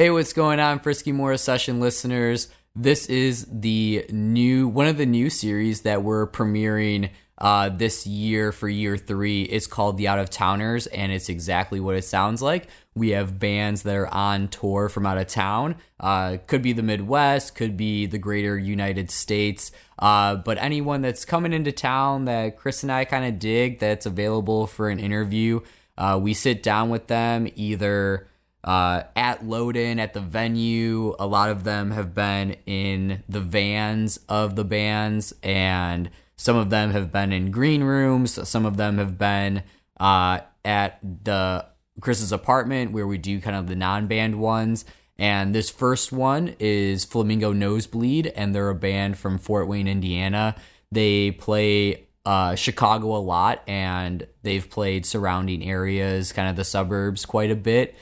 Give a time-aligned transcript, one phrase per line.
[0.00, 2.48] Hey, what's going on, Frisky Morris Session listeners?
[2.74, 8.50] This is the new one of the new series that we're premiering uh, this year
[8.50, 9.42] for year three.
[9.42, 12.68] It's called The Out of Towners, and it's exactly what it sounds like.
[12.94, 15.76] We have bands that are on tour from out of town.
[15.98, 19.70] Uh, could be the Midwest, could be the greater United States.
[19.98, 24.06] Uh, but anyone that's coming into town that Chris and I kind of dig that's
[24.06, 25.60] available for an interview,
[25.98, 28.29] uh, we sit down with them either
[28.64, 31.14] uh, at Loden at the venue.
[31.18, 36.70] A lot of them have been in the vans of the bands, and some of
[36.70, 38.48] them have been in green rooms.
[38.48, 39.62] Some of them have been
[39.98, 41.66] uh, at the
[42.00, 44.84] Chris's apartment where we do kind of the non-band ones.
[45.18, 50.56] And this first one is Flamingo Nosebleed, and they're a band from Fort Wayne, Indiana.
[50.90, 57.26] They play uh, Chicago a lot, and they've played surrounding areas, kind of the suburbs,
[57.26, 57.96] quite a bit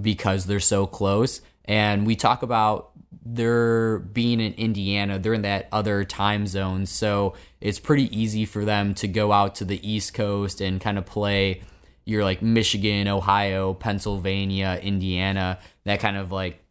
[0.00, 1.40] because they're so close.
[1.64, 2.90] And we talk about
[3.24, 6.86] they're being in Indiana, they're in that other time zone.
[6.86, 10.98] So it's pretty easy for them to go out to the East Coast and kind
[10.98, 11.62] of play
[12.04, 16.64] your like Michigan, Ohio, Pennsylvania, Indiana, that kind of like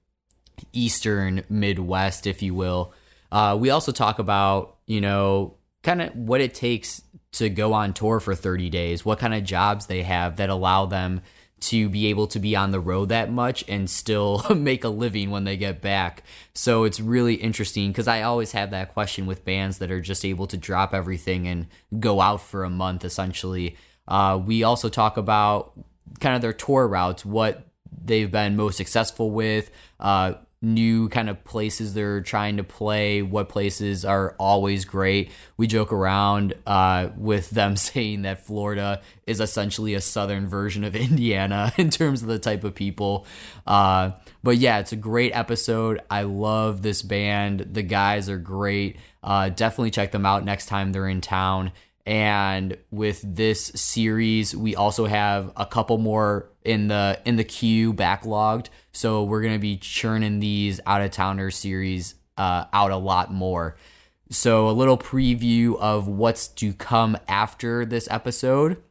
[0.73, 2.93] Eastern Midwest, if you will.
[3.31, 7.93] Uh, we also talk about, you know, kind of what it takes to go on
[7.93, 11.21] tour for 30 days, what kind of jobs they have that allow them
[11.61, 15.29] to be able to be on the road that much and still make a living
[15.29, 16.23] when they get back.
[16.53, 20.25] So it's really interesting because I always have that question with bands that are just
[20.25, 21.67] able to drop everything and
[21.99, 23.77] go out for a month essentially.
[24.07, 25.73] Uh, we also talk about
[26.19, 27.67] kind of their tour routes, what
[28.03, 33.47] they've been most successful with, uh, new kind of places they're trying to play, what
[33.47, 35.31] places are always great.
[35.55, 40.95] We joke around uh, with them saying that Florida is essentially a southern version of
[40.97, 43.25] Indiana in terms of the type of people.
[43.65, 44.11] Uh,
[44.43, 46.01] but yeah, it's a great episode.
[46.09, 47.67] I love this band.
[47.71, 48.97] The guys are great.
[49.23, 51.71] Uh, definitely check them out next time they're in town.
[52.09, 57.93] And with this series, we also have a couple more in the in the queue
[57.93, 58.69] backlogged.
[58.91, 63.77] So we're gonna be churning these out of towner series uh, out a lot more.
[64.31, 68.81] So a little preview of what's to come after this episode.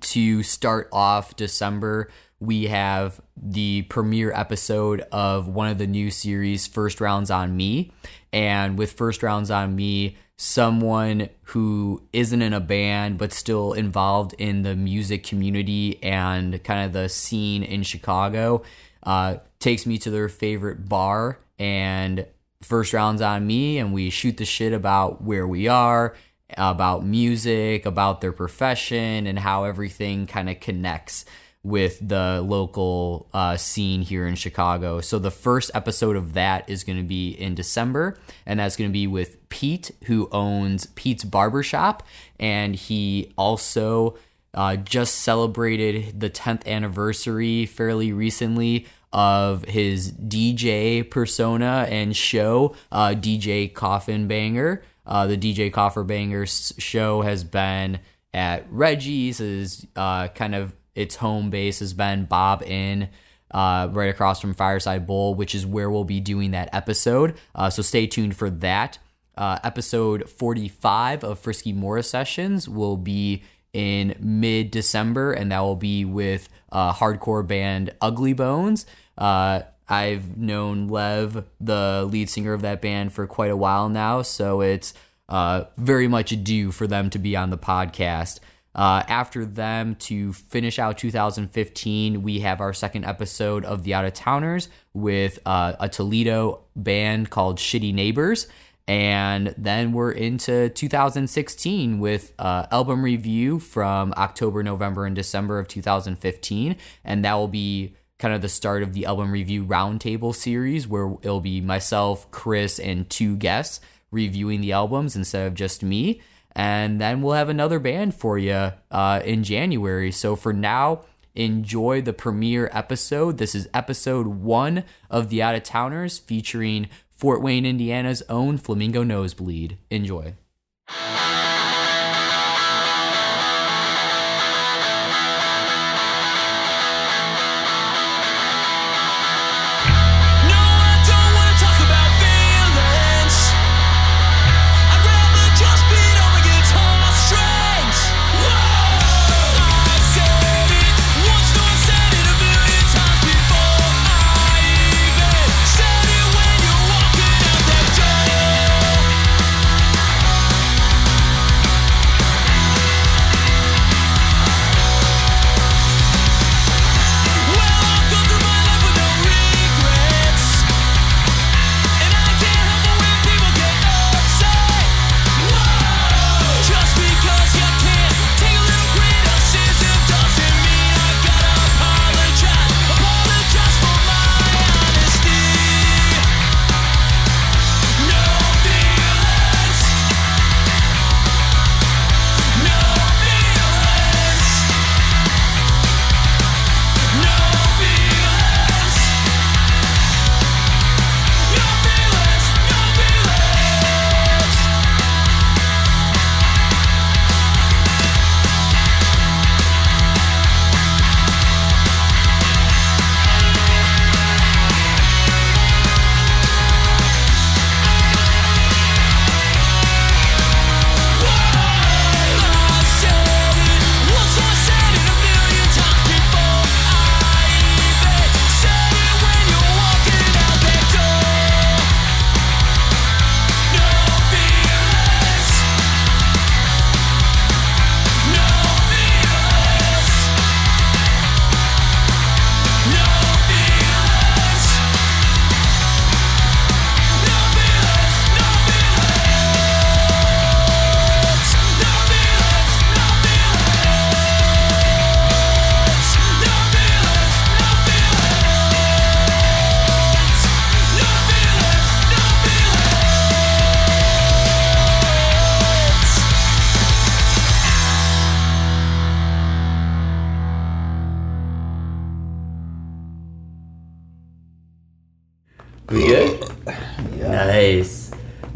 [0.00, 6.66] To start off December, we have the premiere episode of one of the new series,
[6.66, 7.92] First Rounds on Me.
[8.32, 14.34] And with First Rounds on Me, someone who isn't in a band but still involved
[14.38, 18.62] in the music community and kind of the scene in Chicago
[19.04, 22.26] uh, takes me to their favorite bar and
[22.60, 26.16] first rounds on me and we shoot the shit about where we are
[26.56, 31.24] about music about their profession and how everything kind of connects
[31.64, 35.00] with the local uh, scene here in Chicago.
[35.00, 38.90] So the first episode of that is going to be in December, and that's going
[38.90, 42.06] to be with Pete, who owns Pete's Barbershop,
[42.38, 44.16] and he also
[44.52, 53.14] uh, just celebrated the 10th anniversary fairly recently of his DJ persona and show, uh,
[53.16, 54.82] DJ Coffin Banger.
[55.06, 58.00] Uh, the DJ Coffin Banger show has been
[58.34, 63.08] at Reggie's, is uh, kind of its home base has been Bob Inn.
[63.50, 67.36] Uh, right across from Fireside Bowl, which is where we'll be doing that episode.
[67.54, 68.98] Uh, so stay tuned for that.
[69.36, 75.76] Uh, episode 45 of Frisky Morris Sessions will be in mid December, and that will
[75.76, 78.86] be with uh, hardcore band Ugly Bones.
[79.18, 84.22] Uh, I've known Lev, the lead singer of that band, for quite a while now,
[84.22, 84.94] so it's
[85.28, 88.40] uh, very much due for them to be on the podcast.
[88.74, 94.04] Uh, after them to finish out 2015, we have our second episode of The Out
[94.04, 98.48] of Towners with uh, a Toledo band called Shitty Neighbors.
[98.86, 105.68] And then we're into 2016 with uh, album review from October, November, and December of
[105.68, 106.76] 2015.
[107.04, 111.14] And that will be kind of the start of the album review roundtable series where
[111.22, 113.80] it'll be myself, Chris, and two guests
[114.10, 116.20] reviewing the albums instead of just me
[116.54, 120.12] and then we'll have another band for you uh, in January.
[120.12, 121.02] So for now,
[121.34, 123.38] enjoy the premiere episode.
[123.38, 129.02] This is episode one of The Out of Towners featuring Fort Wayne, Indiana's own Flamingo
[129.02, 129.78] Nosebleed.
[129.90, 130.34] Enjoy.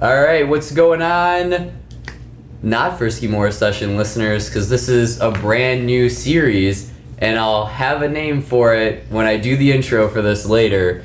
[0.09, 1.71] All right, what's going on?
[2.63, 8.01] Not Frisky Morris Session listeners, because this is a brand new series, and I'll have
[8.01, 11.05] a name for it when I do the intro for this later.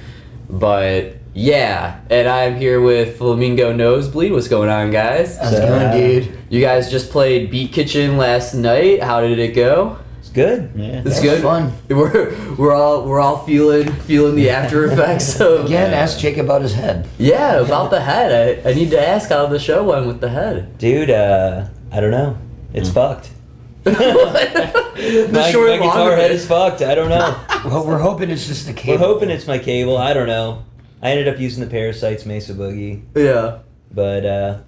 [0.50, 4.32] But yeah, and I'm here with Flamingo Nosebleed.
[4.32, 5.38] What's going on, guys?
[5.38, 6.38] How's it going, dude?
[6.50, 9.04] You guys just played Beat Kitchen last night.
[9.04, 10.00] How did it go?
[10.36, 10.72] It's good.
[10.76, 11.44] Yeah, It's that's good.
[11.44, 11.72] fun.
[11.90, 16.64] We're we're all we're all feeling feeling the after effects of Again, ask Jake about
[16.64, 17.08] his head.
[17.20, 18.64] yeah about the head.
[18.66, 20.78] I, I need to ask how the show went with the head.
[20.80, 22.36] Dude, uh, I don't know.
[22.74, 23.30] It's fucked.
[23.84, 26.82] the my short my and guitar head is fucked.
[26.82, 27.38] I don't know.
[27.66, 28.94] Well, we're hoping it's just the cable.
[29.04, 29.98] We're hoping it's my cable.
[29.98, 30.64] I don't know.
[31.02, 33.60] I ended up using the Parasites Mesa Boogie, Yeah.
[33.92, 34.60] but uh,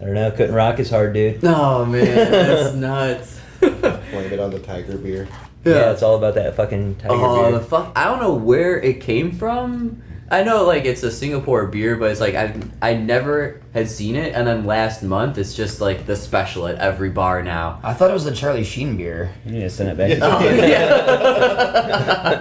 [0.00, 0.30] I don't know.
[0.30, 1.40] Couldn't rock as hard, dude.
[1.44, 3.40] Oh man, that's nuts.
[4.10, 5.28] Blame it on the tiger beer.
[5.64, 7.26] Yeah, it's all about that fucking tiger beer.
[7.26, 7.66] Oh the beer.
[7.66, 7.92] fuck!
[7.96, 10.02] I don't know where it came from.
[10.28, 14.16] I know like it's a Singapore beer, but it's like I I never had seen
[14.16, 17.80] it, and then last month it's just like the special at every bar now.
[17.82, 19.32] I thought it was the Charlie Sheen beer.
[19.44, 20.10] You need to send it back.
[20.10, 20.18] Yeah.
[20.22, 20.40] Oh,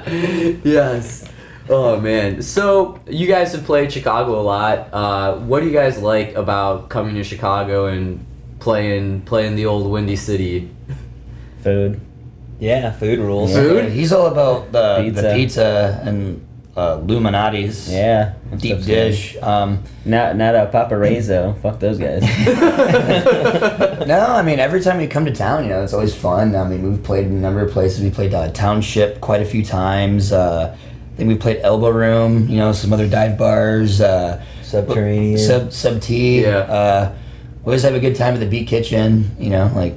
[0.56, 0.60] yeah.
[0.64, 1.28] yes.
[1.70, 2.42] Oh man.
[2.42, 4.90] So you guys have played Chicago a lot.
[4.94, 8.26] Uh, what do you guys like about coming to Chicago and
[8.60, 10.75] playing playing the old Windy City?
[11.66, 12.00] Food.
[12.60, 13.50] Yeah, food rules.
[13.50, 13.56] Yeah.
[13.56, 13.92] Food?
[13.92, 15.22] He's all about the Pizza.
[15.24, 17.92] the pizza and uh, Lou Malnati's.
[17.92, 18.36] Yeah.
[18.56, 19.36] Deep dish.
[19.42, 19.82] Um.
[20.06, 21.60] Not not a papa paparazzo.
[21.64, 22.22] Fuck those guys.
[24.08, 26.56] no, I mean every time we come to town, you know, it's always fun.
[26.56, 28.04] I mean, we've played in a number of places.
[28.04, 30.32] We played uh, Township quite a few times.
[30.32, 32.48] Uh, I think we played Elbow Room.
[32.48, 34.02] You know, some other dive bars.
[34.02, 35.40] Uh, Subterranean.
[35.40, 36.44] Sub Sub T.
[36.44, 36.58] Yeah.
[36.60, 37.16] Uh,
[37.64, 39.36] we always have a good time at the Beat Kitchen.
[39.40, 39.96] You know, like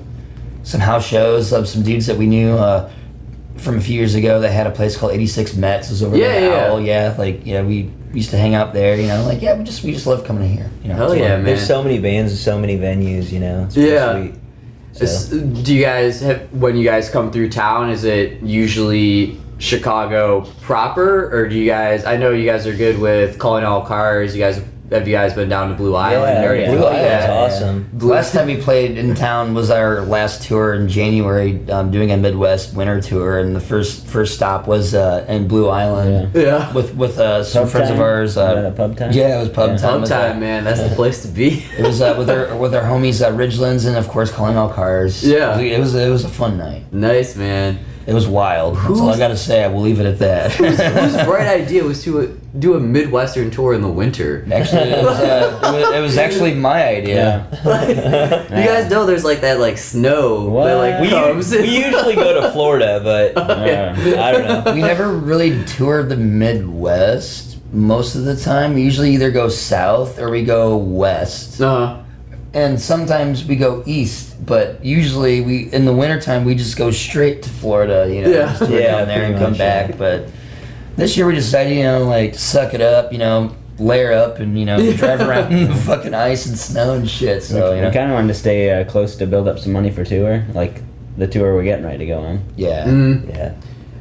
[0.69, 2.91] some house shows of some dudes that we knew uh,
[3.57, 4.39] from a few years ago.
[4.39, 5.89] They had a place called 86 Mets.
[5.89, 6.41] It was over Yeah, there.
[6.43, 6.71] yeah, yeah.
[6.71, 6.81] Owl.
[6.83, 8.95] Yeah, like yeah, we used to hang out there.
[9.01, 10.71] You know, like yeah, we just we just love coming here.
[10.83, 11.45] You know, Hell yeah, man.
[11.45, 13.65] There's so many bands and so many venues, you know.
[13.65, 14.21] It's Yeah.
[14.21, 14.35] sweet.
[14.93, 15.29] So, Is-
[15.65, 17.89] do you guys have when you guys come through town?
[17.91, 22.05] Is it usually Chicago proper, or do you guys?
[22.05, 24.35] I know you guys are good with calling all cars.
[24.37, 26.42] You guys have you guys been down to Blue Island?
[26.42, 26.68] yeah, or yeah.
[26.68, 27.90] Blue Blue Island's Island, awesome.
[27.99, 32.11] The last time we played in town was our last tour in January, um, doing
[32.11, 36.73] a Midwest winter tour, and the first first stop was uh, in Blue Island Yeah.
[36.73, 38.37] with with uh, some Pub friends of ours.
[38.37, 39.12] Uh, a pub time?
[39.12, 39.76] yeah, it was pub Yeah.
[39.76, 39.90] time.
[39.92, 40.64] Pub with, uh, time, man.
[40.64, 41.64] That's the place to be.
[41.78, 44.68] It was uh, with our with our homies uh, Ridgelands and of course calling all
[44.71, 45.23] cars.
[45.26, 45.59] Yeah.
[45.59, 46.92] it was it was a fun night.
[46.92, 47.78] nice, man.
[48.07, 48.76] It was wild.
[48.76, 49.62] That's all I got to say.
[49.62, 50.52] I will leave it at that.
[50.52, 50.78] Whose
[51.26, 52.26] bright idea was to uh,
[52.59, 54.47] do a Midwestern tour in the winter?
[54.52, 57.47] actually, it was, uh, it was, actually my idea.
[57.52, 60.76] you guys know there's like that like snow that What?
[60.76, 61.50] like we, comes.
[61.52, 63.35] we usually go to Florida, but
[63.67, 63.95] Yeah.
[64.19, 64.73] I don't know.
[64.75, 68.75] We never really toured the Midwest most of the time.
[68.75, 71.61] We usually either go south or we go west.
[71.61, 71.99] Uh,
[72.55, 77.43] And sometimes we go east, but usually we in the wintertime we just go straight
[77.43, 78.57] to Florida, you know, Yeah.
[78.59, 79.99] just Yeah, down there and come much, back.
[79.99, 80.28] But
[80.99, 84.40] this year we decided, you know, like to suck it up, you know, layer up
[84.40, 87.43] and you know drive around in the fucking ice and snow and shit.
[87.43, 89.73] So you we know, kind of wanted to stay uh, close to build up some
[89.73, 90.83] money for tour, like
[91.17, 92.45] the tour we're getting ready to go on.
[92.57, 92.85] yeah.
[92.85, 93.28] mm.
[93.28, 93.55] Yeah.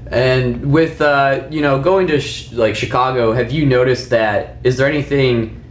[0.09, 4.57] And with uh, you know going to sh- like Chicago, have you noticed that?
[4.63, 5.61] Is there anything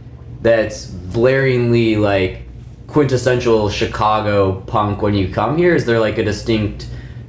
[0.41, 2.43] that's blaringly like
[2.87, 5.75] quintessential Chicago punk when you come here?
[5.75, 6.87] Is there like a distinct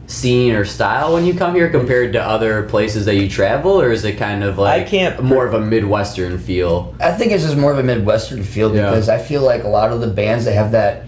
[0.09, 3.93] scene or style when you come here compared to other places that you travel, or
[3.93, 6.95] is it kind of like I can't more of a midwestern feel?
[7.01, 8.87] I think it's just more of a Midwestern feel Yeah.
[8.91, 11.05] because I feel like a lot of the bands that have that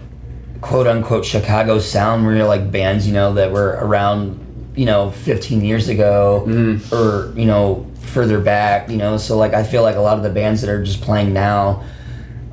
[0.61, 4.37] quote unquote Chicago sound where you're like bands, you know, that were around,
[4.75, 6.95] you know, 15 years ago Mm-hmm.
[6.95, 9.17] or, you know, further back, you know.
[9.17, 11.83] So, like, I feel like a lot of the bands that are just playing now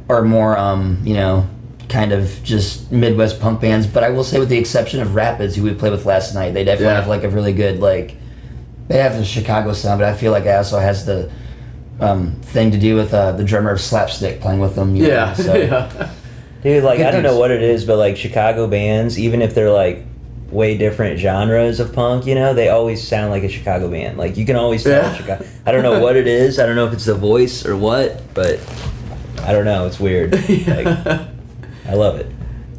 [0.09, 1.47] are more, um, you know,
[1.89, 3.87] kind of just Midwest punk bands.
[3.87, 6.53] But I will say, with the exception of Rapids, who we played with last night,
[6.55, 7.01] they definitely Yeah.
[7.01, 8.17] have like a really good, like,
[8.89, 11.31] they have the Chicago sound, but I feel like it also has the
[12.01, 14.95] um, thing to do with uh, the drummer of Slapstick playing with them.
[14.97, 16.11] you know, Yeah, so- yeah.
[16.63, 19.55] Dude, like Good I don't know what it is, but like Chicago bands, even if
[19.55, 20.05] they're like
[20.51, 24.17] way different genres of punk, you know, they always sound like a Chicago band.
[24.19, 25.15] Like you can always tell Yeah.
[25.15, 25.45] Chicago.
[25.67, 26.59] I don't know what it is.
[26.59, 28.59] I don't know if it's the voice or what, but
[29.43, 29.87] I don't know.
[29.87, 30.33] It's weird.
[30.67, 31.28] Like,
[31.89, 32.31] I love it.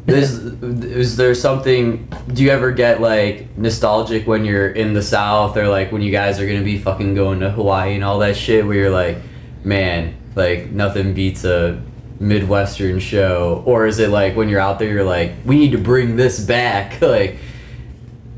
[0.06, 0.38] Is,
[0.82, 2.08] is there something?
[2.32, 6.10] Do you ever get like nostalgic when you're in the South, or like when you
[6.10, 8.66] guys are gonna be fucking going to Hawaii and all that shit?
[8.66, 9.18] Where you're like,
[9.62, 11.80] man, like nothing beats a
[12.18, 15.78] Midwestern show, or is it like when you're out there, you're like, we need to
[15.78, 17.36] bring this back, like,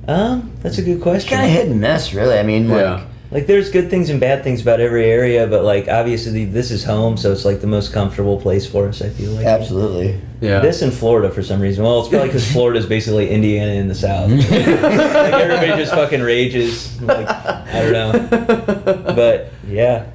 [0.09, 1.37] Um, that's a good question.
[1.37, 2.39] kind of hit and miss, really.
[2.39, 3.05] I mean, like, Yeah.
[3.31, 6.85] like there's good things and bad things about every area, but like obviously this is
[6.85, 9.01] home, so it's like the most comfortable place for us.
[9.01, 10.21] I feel like Absolutely.
[10.43, 10.59] Yeah.
[10.59, 11.85] This in Florida for some reason.
[11.85, 14.29] Well, it's probably because Florida is basically Indiana in the South.
[14.51, 17.01] like everybody just fucking rages.
[17.01, 20.07] Like I don't know, but yeah,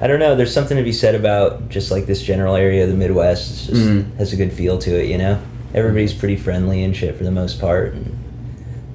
[0.00, 0.34] I don't know.
[0.34, 3.50] There's something to be said about just like this general area of the Midwest.
[3.50, 4.16] It's just Mhm.
[4.16, 5.38] has a good feel to it, you know.
[5.74, 7.94] Everybody's pretty friendly and shit for the most part.
[7.94, 8.18] And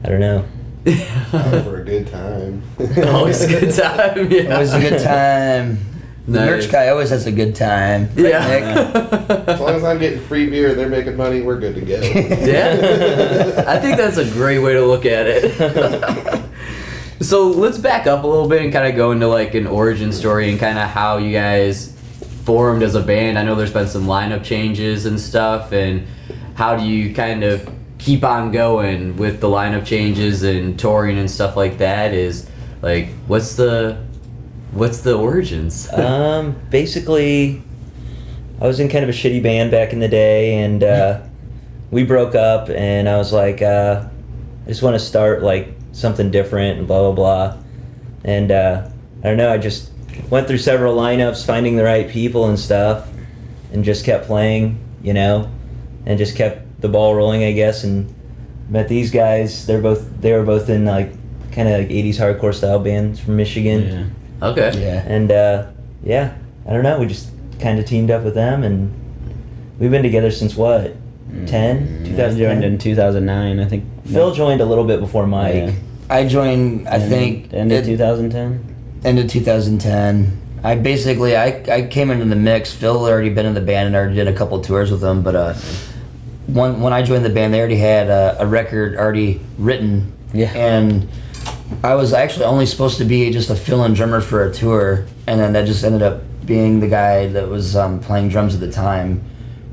[0.04, 0.44] I don't know.
[1.64, 2.64] for a good time.
[3.08, 4.32] Always a good time.
[4.32, 4.54] Yeah.
[4.56, 5.78] Always a good time.
[6.32, 6.50] The Nice.
[6.64, 8.04] merch guy always has a good time.
[8.08, 8.32] Right, Nick?
[8.34, 9.44] Yeah.
[9.48, 11.42] As long as I'm getting free beer, they're making money.
[11.42, 12.00] We're good to go.
[12.02, 13.66] Yeah.
[13.68, 16.50] I think that's a great way to look at it.
[17.22, 20.12] so let's back up a little bit and kind of go into like an origin
[20.12, 21.96] story and kind of how you guys
[22.46, 23.38] formed as a band.
[23.38, 26.08] I know there's been some lineup changes and stuff, and
[26.56, 31.30] how do you kind of keep on going with the lineup changes and touring and
[31.30, 32.14] stuff like that?
[32.14, 32.50] Is
[32.82, 33.98] like what's the
[34.72, 35.88] what's the origins?
[35.94, 37.62] Um, basically,
[38.60, 41.22] I was in kind of a shitty band back in the day, and uh,
[41.92, 44.06] we broke up, and I was like, uh,
[44.66, 47.64] I just want to start like something different, and blah blah blah.
[48.24, 49.92] And uh, I don't know, I just
[50.30, 53.08] went through several lineups, finding the right people and stuff,
[53.74, 55.52] and just kept playing, you know,
[56.06, 58.14] and just kept the ball rolling, I guess, and
[58.70, 59.66] met these guys.
[59.66, 61.12] They're both they were both in like
[61.52, 64.21] kind of like 80s hardcore style bands from Michigan Yeah.
[64.42, 64.72] Okay.
[64.76, 65.04] Yeah.
[65.08, 65.68] and uh,
[66.04, 66.36] yeah,
[66.68, 67.00] I don't know.
[67.00, 67.30] We just
[67.60, 68.92] kind of teamed up with them, and
[69.80, 70.96] we've been together since what?
[71.48, 72.04] 10?
[72.06, 73.86] Mm, I joined in 2009, I think.
[74.06, 75.54] Phil joined a little bit before Mike.
[75.56, 75.72] Yeah.
[76.10, 78.76] I joined, I End- think, End of 2010.
[79.06, 80.38] end of 2010.
[80.64, 82.72] I basically I, I came into the mix.
[82.74, 85.24] Phil had already been in the band and already did a couple tours with them.
[85.24, 85.54] But uh,
[86.48, 90.12] one when I joined the band, they already had a, a record already written.
[90.34, 90.52] Yeah.
[90.54, 91.08] And
[91.84, 95.40] I was actually only supposed to be just a fill-in drummer for a tour, and
[95.40, 98.72] then that just ended up being the guy that was um, playing drums at the
[98.72, 99.24] time,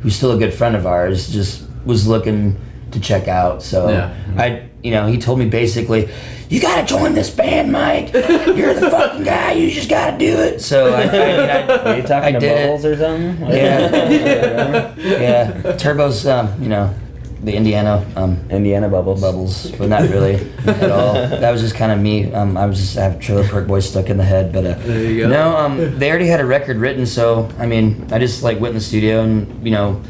[0.00, 1.28] who's still a good friend of ours.
[1.30, 2.58] Just was looking
[2.92, 3.62] to check out.
[3.62, 4.14] So Yeah.
[4.36, 6.08] I, you know, he told me basically,
[6.48, 8.12] "You gotta join this band, Mike.
[8.12, 9.52] You're the fucking guy.
[9.52, 11.14] You just gotta do it." So I, I, mean,
[11.50, 12.64] I, Are you talking I to did it.
[12.66, 13.48] Bubbles or something?
[13.48, 14.94] Yeah.
[14.96, 16.94] yeah, Turbo's, um, you know,
[17.42, 19.20] the Indiana um, Indiana Bubbles.
[19.20, 21.14] bubbles, but not really at all.
[21.14, 22.32] That was just kind of me.
[22.32, 24.74] Um, I was just I have Trailer Park Boys stuck in the head, but uh,
[24.74, 25.28] There you go.
[25.28, 28.70] no, um, they already had a record written, so I mean, I just like went
[28.72, 30.02] in the studio and you know,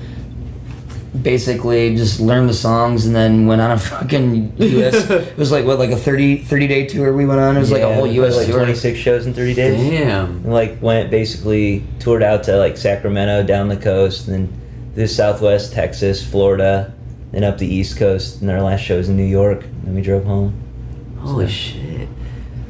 [1.23, 5.11] basically just learned the songs and then went on a fucking US.
[5.11, 7.57] it was like what, like a 30, 30 day tour we went on.
[7.57, 8.59] It was like a whole US like tour.
[8.59, 9.91] 26 shows in 30 days.
[9.91, 10.27] Damn.
[10.45, 14.61] And like went basically toured out to like Sacramento, down the coast, and then
[14.95, 16.93] this Southwest Texas, Florida,
[17.33, 18.41] then up the East Coast.
[18.41, 19.65] And our last show was in New York.
[19.65, 20.55] And we drove home.
[21.21, 22.09] Holy shit.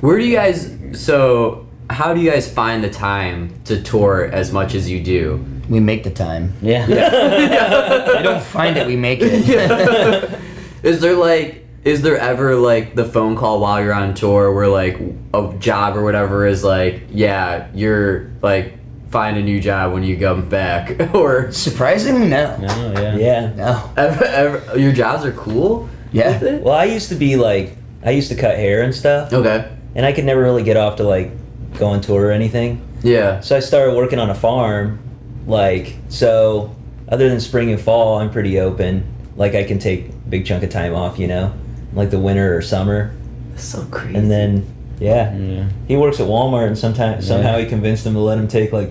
[0.00, 4.52] Where do you guys so how do you guys find the time to tour as
[4.52, 5.44] much as you do?
[5.68, 6.54] We make the time.
[6.62, 6.86] Yeah.
[8.18, 8.86] I don't find it.
[8.86, 10.40] We make it.
[10.82, 14.68] Is there like is there ever like the phone call while you're on tour where
[14.68, 14.98] like
[15.32, 18.77] a job or whatever is like, yeah, you're like
[19.10, 22.56] find a new job when you come back or Surprisingly, no.
[22.58, 23.16] No, yeah.
[23.16, 23.52] Yeah.
[23.54, 23.92] No.
[23.96, 25.88] ever, ever, your jobs are cool?
[26.12, 26.58] Yeah.
[26.58, 29.32] Well, I used to be like, I used to cut hair and stuff.
[29.32, 29.70] Okay.
[29.94, 31.30] And I could never really get off to like
[31.78, 32.84] go on tour or anything.
[33.02, 33.40] Yeah.
[33.40, 34.98] So I started working on a farm.
[35.46, 36.74] Like, so
[37.08, 39.04] other than spring and fall, I'm pretty open.
[39.36, 41.54] Like, I can take a big chunk of time off, you know,
[41.94, 43.14] like the winter or summer.
[43.50, 44.18] That's so crazy.
[44.18, 44.66] And then,
[45.00, 45.64] yeah, Yeah.
[45.87, 47.35] he works at Walmart, and sometimes Yeah.
[47.37, 48.90] somehow he convinced them to let him take like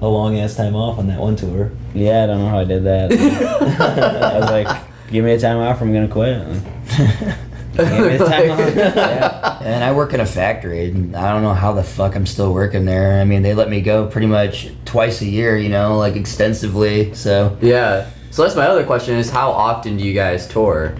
[0.00, 1.70] a long ass time off on that one tour.
[1.94, 3.12] Yeah, I don't know how I did that.
[4.30, 4.68] I was like,
[5.10, 6.42] give me a time off, I'm gonna quit.
[7.76, 8.76] Give me a time off.
[8.76, 9.58] Yeah.
[9.62, 12.52] And I work in a factory, and I don't know how the fuck I'm still
[12.54, 13.20] working there.
[13.20, 17.12] I mean, they let me go pretty much twice a year, you know, like extensively.
[17.14, 18.06] So, yeah.
[18.30, 20.94] So that's my other question is how often do you guys tour?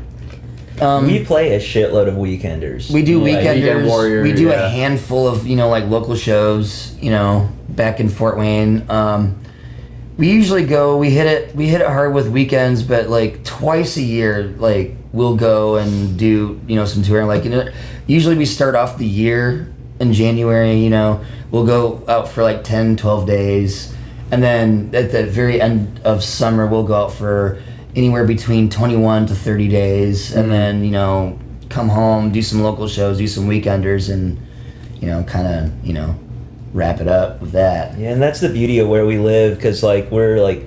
[0.80, 2.90] Um, we play a shitload of weekenders.
[2.90, 3.54] we do Like weekenders.
[3.54, 4.66] Weekend Warrior, we do yeah.
[4.66, 8.88] a handful of, you know, like local shows, you know, back in Fort Wayne.
[8.90, 9.40] Um,
[10.16, 10.96] we usually go.
[10.96, 11.54] We hit it.
[11.56, 16.16] We hit it hard with weekends, but like twice a year, like we'll go and
[16.18, 17.26] do you know some touring.
[17.26, 17.68] Like you know,
[18.06, 20.78] usually we start off the year in January.
[20.78, 23.94] You know, we'll go out for like 10, 12 days,
[24.30, 27.60] and then at the very end of summer, we'll go out for
[27.96, 30.50] anywhere between twenty one to thirty days, and mm.
[30.50, 34.40] then you know come home, do some local shows, do some weekenders, and
[35.00, 36.18] you know, kind of you know
[36.72, 37.98] wrap it up with that.
[37.98, 40.66] Yeah, and that's the beauty of where we live because like we're like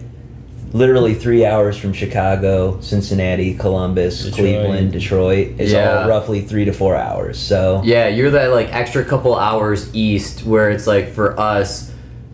[0.74, 4.36] literally three hours from Chicago, Cincinnati, Columbus, Detroit.
[4.36, 5.48] Cleveland, Detroit.
[5.58, 6.02] It's Yeah.
[6.02, 7.38] all roughly three to four hours.
[7.40, 11.92] So Yeah, you're that like extra couple hours east where it's like for us,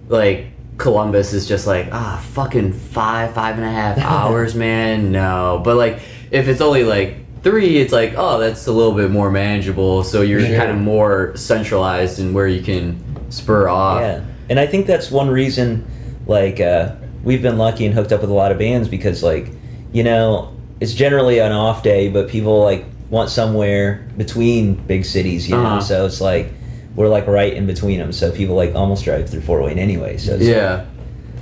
[0.10, 0.48] like
[0.84, 5.12] Columbus is just like ah fucking five five and a half hours, man.
[5.14, 9.10] No, but like if it's only like three, it's like oh that's a little bit
[9.10, 10.04] more manageable.
[10.04, 10.58] So you're Sure.
[10.58, 13.00] kind of more centralized in where you can
[13.32, 14.02] spur off.
[14.02, 15.86] Yeah, and I think that's one reason,
[16.28, 19.50] like, uh, we've been lucky and hooked up with a lot of bands because, like,
[19.94, 25.48] you know, it's generally an off day, but people like want somewhere between big cities,
[25.50, 25.64] you know.
[25.64, 25.82] Uh-huh.
[25.82, 26.52] So it's like
[26.96, 28.12] we're like right in between them.
[28.12, 30.18] So people like almost drive through Fort Wayne anyway.
[30.18, 30.86] So it's Yeah.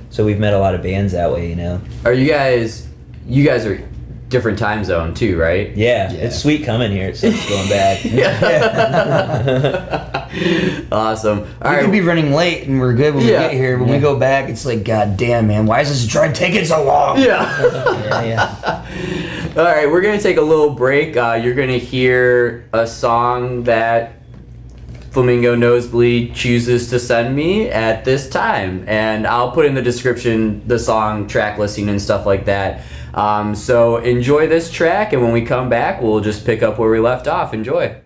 [0.09, 1.81] so we've met a lot of bands that way, you know.
[2.05, 2.87] Are you guys?
[3.27, 3.81] You guys are
[4.29, 5.75] different time zone too, right?
[5.75, 6.19] Yeah, Yeah.
[6.21, 7.09] it's sweet coming here.
[7.09, 7.99] It sucks going back.
[10.91, 11.39] awesome.
[11.39, 11.81] All we right.
[11.83, 13.41] could be running late and we're good when Yeah.
[13.41, 13.77] we get here.
[13.77, 16.83] When we go back, it's like, God damn, man, why is this drive taking so
[16.83, 17.19] long?
[17.21, 18.23] yeah.
[18.23, 18.85] yeah, yeah.
[19.57, 21.17] All right, we're gonna take a little break.
[21.17, 24.20] Uh, you're gonna hear a song that
[25.12, 30.65] Flamingo Nosebleed chooses to send me at this time, and I'll put in the description
[30.67, 32.84] the song track listing and stuff like that.
[33.13, 36.89] Um, so enjoy this track, and when we come back, we'll just pick up where
[36.89, 37.54] we left off.
[37.54, 38.02] Enjoy.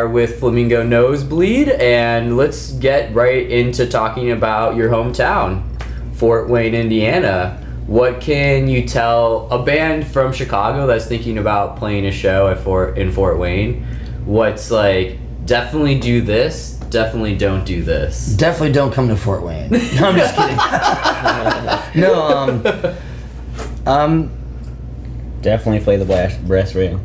[0.00, 5.62] Are with Flamingo Nosebleed, and let's get right into talking about your hometown,
[6.14, 7.62] Fort Wayne, Indiana.
[7.86, 12.60] What can you tell a band from Chicago that's thinking about playing a show at
[12.60, 13.82] Fort in Fort Wayne?
[14.24, 18.28] What's like definitely do this, definitely don't do this.
[18.36, 19.70] Definitely don't come to Fort Wayne.
[19.96, 20.56] No, I'm just kidding.
[22.00, 22.66] no, um,
[23.86, 24.30] um,
[25.42, 27.00] Definitely play the blast breast rail.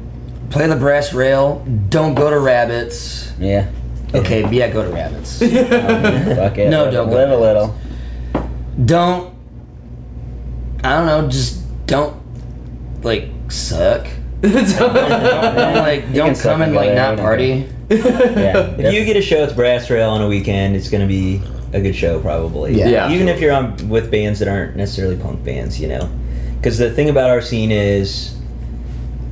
[0.50, 1.66] Play the brass rail.
[1.90, 3.32] Don't go to Rabbits.
[3.40, 3.72] Yeah.
[4.14, 5.40] Okay, yeah, go to Rabbits.
[5.40, 6.70] Fuck it.
[6.70, 7.16] No, don't go.
[7.16, 7.76] live a little.
[8.86, 9.34] don't.
[10.84, 11.28] I don't know.
[11.30, 12.16] Just don't
[13.04, 14.08] like suck.
[14.42, 17.68] Don't, like You don't can suck come and and like not party.
[17.90, 18.76] Yeah.
[18.78, 21.42] If you get a show at Brass Rail on a weekend, it's going to be
[21.74, 22.78] a good show probably.
[22.78, 22.88] Yeah.
[22.90, 23.12] Yeah.
[23.12, 26.10] Even if you're on with bands that aren't necessarily punk bands, you know.
[26.58, 28.36] Because the thing about our scene is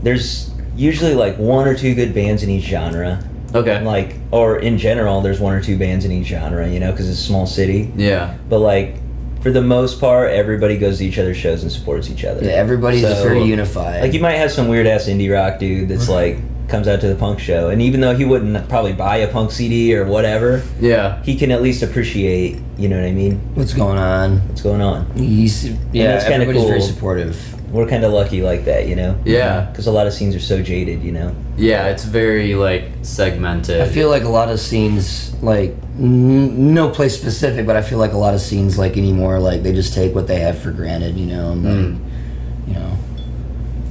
[0.01, 3.23] there's usually like one or two good bands in each genre.
[3.53, 3.83] Okay.
[3.83, 7.07] Like, or in general, there's one or two bands in each genre, you know, because
[7.07, 7.91] it's a small city.
[7.95, 8.35] Yeah.
[8.49, 8.95] But like,
[9.41, 12.43] for the most part, everybody goes to each other's shows and supports each other.
[12.43, 14.01] Yeah, everybody's So, very unified.
[14.01, 16.11] Like, you might have some weird ass indie rock dude that's mm-hmm.
[16.13, 19.31] like comes out to the punk show, and even though he wouldn't probably buy a
[19.31, 21.21] punk CD or whatever, Yeah.
[21.23, 22.57] he can at least appreciate.
[22.77, 23.35] You know what I mean?
[23.53, 24.39] What's going on?
[24.47, 25.11] What's going on?
[25.11, 27.37] He's yeah, that's kinda everybody's very supportive.
[27.73, 29.19] We're kind of lucky like that, you know?
[29.25, 29.61] Yeah.
[29.61, 31.35] Because a lot of scenes are so jaded, you know.
[31.57, 33.81] Yeah, it's very like segmented.
[33.81, 37.97] I feel like a lot of scenes, like n- no place specific, but I feel
[37.97, 40.71] like a lot of scenes, like anymore, like they just take what they have for
[40.71, 42.95] granted, you know, and like, you know,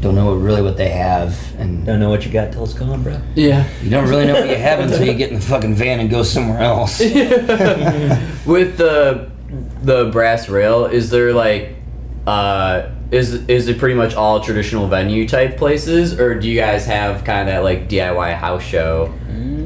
[0.01, 2.75] don't know what, really what they have, and Don't know what you got till it's
[2.75, 3.21] gone, bro.
[3.35, 3.69] Yeah.
[3.83, 6.09] you don't really know what you have until you get in the fucking van and
[6.09, 7.01] go somewhere else.
[8.47, 9.31] With the
[9.83, 11.75] the brass rail, is there like
[12.29, 16.87] uh is is it pretty much all traditional venue type places or do you guys
[16.87, 19.13] have kind of that like DIY house show?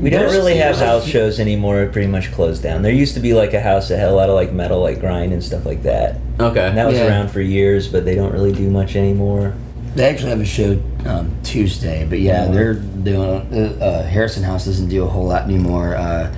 [0.02, 1.80] We don't really have house shows anymore.
[1.82, 2.82] It pretty much closed down.
[2.82, 5.00] There used to be like a house that had a lot of like metal, like
[5.00, 6.16] grind and stuff like that.
[6.38, 6.66] Okay.
[6.68, 7.06] And that was Yeah.
[7.09, 9.54] around for years, but they don't really do much anymore.
[9.94, 13.22] They actually have a show um, Tuesday, but yeah, they're doing.
[13.52, 15.96] Uh, uh, Harrison House doesn't do a whole lot anymore.
[15.96, 16.30] Uh,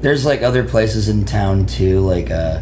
[0.00, 2.60] there's like other places in town too, like uh,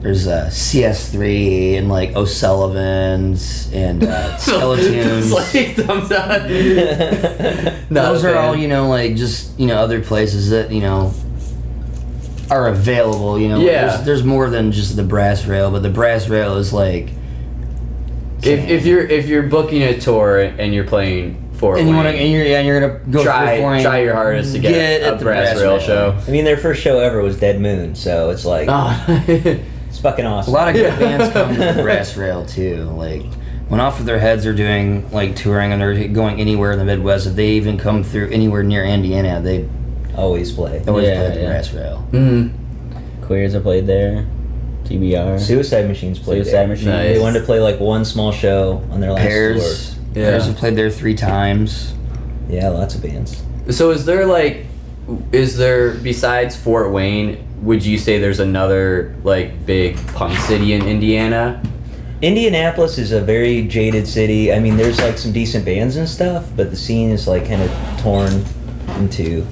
[0.00, 5.32] there's uh, CS3 and like O'Sullivan's and uh, Skeletons.
[5.38, 6.48] Like thumbs up.
[7.88, 11.12] Those are all you know, like just you know other places that you know
[12.50, 13.38] are available.
[13.38, 13.88] You know, Yeah.
[13.88, 17.10] There's, there's more than just the brass rail, but the brass rail is like.
[18.40, 22.06] If, if you're if you're booking a tour and you're playing Fort and you want
[22.06, 24.52] to, Wayne, and you're, yeah, and you're gonna go try for foreign, try your hardest
[24.54, 26.16] to get, a at the brass, rail show.
[26.24, 29.58] I mean, their first show ever was Dead Moon, so it's like Oh.
[29.98, 30.54] It's fucking awesome.
[30.54, 30.96] A lot of good Yeah.
[30.98, 32.84] bands come to the brass rail too.
[32.96, 33.24] Like
[33.68, 36.84] when off of their heads are doing like touring and they're going anywhere in the
[36.84, 37.26] Midwest.
[37.26, 39.68] If they even come through anywhere near Indiana, they
[40.16, 40.80] always play.
[40.86, 41.46] always Yeah, play at the yeah.
[41.48, 42.06] brass rail.
[42.12, 42.52] Mhm.
[43.22, 44.24] Queers have played there.
[44.84, 45.38] TBR.
[45.40, 46.68] Suicide Machines played Suicide there.
[46.68, 46.86] Machines.
[46.86, 47.14] Nice.
[47.16, 50.04] They wanted to play like one small show on their last Pears, tour.
[50.14, 50.30] Yeah.
[50.30, 51.92] Pears have played there three times.
[52.48, 53.42] Yeah, lots of bands.
[53.70, 54.64] So is there like
[55.32, 60.86] is there besides Fort Wayne, would you say there's another like big punk city in
[60.86, 61.62] Indiana?
[62.20, 64.52] Indianapolis is a very jaded city.
[64.52, 67.62] I mean, there's like some decent bands and stuff, but the scene is like kind
[67.62, 68.44] of torn
[68.98, 69.46] into.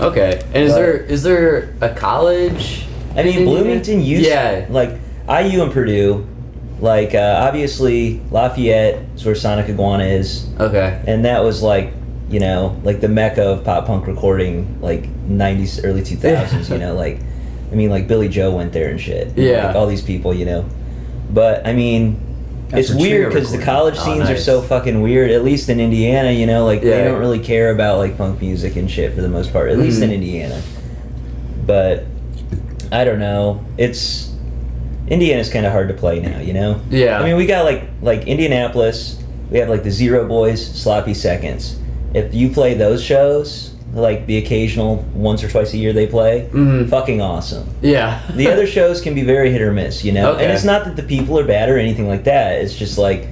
[0.00, 0.42] Okay.
[0.52, 2.86] And is But- there is there a college?
[3.16, 4.66] I mean, Bloomington used Yeah.
[4.68, 4.90] like
[5.28, 6.26] IU and Purdue.
[6.80, 11.00] Like uh, obviously Lafayette is where Sonic Iguana is, Okay.
[11.06, 11.94] and that was like
[12.28, 16.70] you know like the mecca of pop punk recording, like '90s, early 2000s.
[16.70, 17.18] you know, like
[17.70, 19.36] I mean, like Billy Joe went there and shit.
[19.36, 19.66] Yeah.
[19.68, 20.64] like all these people, you know.
[21.32, 22.20] But I mean,
[22.68, 23.64] That's it's weird because the recorded.
[23.64, 25.30] college Oh, scenes are so fucking weird.
[25.30, 26.90] At least in Indiana, you know, like Yeah.
[26.98, 29.70] they don't really care about like punk music and shit for the most part.
[29.70, 30.14] At least in Mhm.
[30.14, 30.62] Indiana.
[31.66, 32.04] But
[32.92, 33.60] I don't know.
[33.76, 34.30] It's
[35.08, 36.80] Indiana's kind of hard to play now, you know.
[36.90, 37.18] Yeah.
[37.20, 39.16] I mean, we got like like Indianapolis.
[39.50, 41.76] We have like the Zero Boys, Sloppy Seconds.
[42.14, 46.48] If you play those shows, like the occasional once or twice a year they play,
[46.52, 46.88] Mhm.
[46.88, 47.68] fucking awesome.
[47.82, 48.20] Yeah.
[48.34, 50.32] The other shows can be very hit or miss, you know.
[50.32, 50.44] Okay.
[50.44, 52.56] And it's not that the people are bad or anything like that.
[52.62, 53.28] It's just like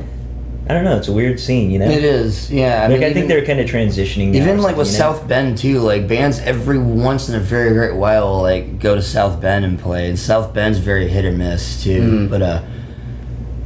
[0.66, 0.96] I don't know.
[0.96, 1.90] It's a weird scene, you know.
[1.90, 2.78] It is, yeah.
[2.84, 4.34] I Like mean, I think even- they're kind of transitioning.
[4.34, 4.98] Even like with you know?
[4.98, 9.02] South Bend too, like bands every once in a very great while like go to
[9.02, 10.08] South Bend and play.
[10.08, 12.00] And South Bend's very hit or miss too.
[12.00, 12.30] Mm.
[12.30, 12.62] But uh,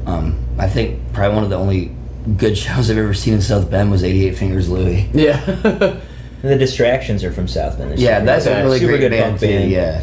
[0.06, 1.92] um, I think probably one of the only
[2.36, 5.08] good shows I've ever seen in South Bend was 88 Fingers Louie.
[5.12, 5.42] yeah.
[5.48, 6.00] And
[6.42, 7.90] the distractions are from South Bend.
[7.92, 8.60] They're Yeah, super- that's Okay.
[8.60, 9.46] a really super great good band punk too.
[9.48, 9.70] band.
[9.70, 10.02] Yeah.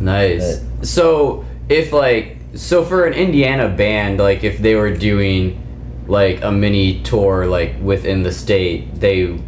[0.00, 0.64] Nice.
[0.82, 5.60] So if like so for an Indiana band, like if they were doing
[6.06, 9.38] like a mini tour like within the state, they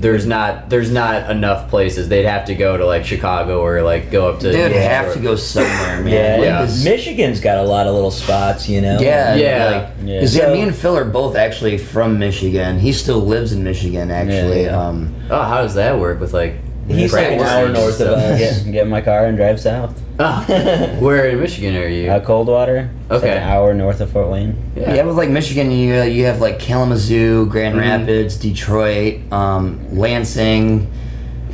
[0.00, 2.08] there's not there's not enough places.
[2.08, 5.16] They'd have to go to like Chicago or like go up to They'd have York.
[5.16, 6.06] to go somewhere, man.
[6.06, 6.62] Yeah, Like, Yeah.
[6.64, 8.98] this- Michigan's got a lot of little spots, you know.
[9.00, 9.64] Yeah, Yeah.
[9.66, 12.78] Like, yeah, So- me and Phil are both actually from Michigan.
[12.78, 14.62] He still lives in Michigan, actually.
[14.64, 14.86] Yeah, yeah.
[14.88, 16.54] Um, Oh, how does that work with like
[16.88, 18.38] He's like an hour north of us.
[18.62, 20.00] Get, get in my car and drive south.
[20.20, 22.10] Oh, where in Michigan are you?
[22.10, 22.90] Uh, Coldwater.
[23.04, 23.28] It's Okay.
[23.30, 24.56] like an hour north of Fort Wayne.
[24.76, 24.94] yeah.
[24.94, 27.80] yeah with like Michigan, you uh, you have like Kalamazoo, Grand Mhm.
[27.80, 30.90] Rapids, Detroit, um, Lansing,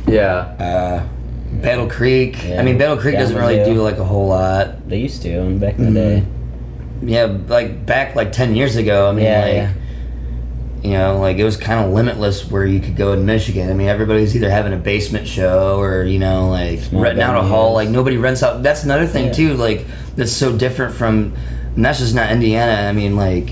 [0.07, 0.37] Yeah.
[0.59, 1.03] uh,
[1.61, 2.37] Battle Creek.
[2.47, 2.59] Yeah.
[2.59, 4.89] I mean, Battle Creek doesn't really do like a whole lot.
[4.89, 6.03] They used to back in the Mhm.
[6.03, 6.23] day.
[7.03, 9.09] Yeah, like back like ten years ago.
[9.09, 9.69] I mean, Yeah, like.
[10.89, 11.09] Yeah.
[11.09, 13.69] You know, like it was kind of limitless where you could go in Michigan.
[13.69, 17.37] I mean, everybody's either having a basement show or you know, like Small renting out
[17.37, 17.73] a hall.
[17.73, 18.63] Like nobody rents out.
[18.63, 19.33] That's another thing Yeah.
[19.33, 19.53] too.
[19.55, 21.33] Like that's so different from.
[21.75, 22.87] And that's just not Indiana.
[22.87, 23.49] I mean, like